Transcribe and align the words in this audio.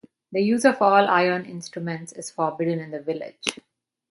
The 0.31 0.41
use 0.41 0.65
of 0.65 0.81
all 0.81 1.07
iron 1.07 1.45
instruments 1.45 2.11
is 2.11 2.31
forbidden 2.31 2.79
in 2.79 2.89
the 2.89 2.99
village. 3.01 3.59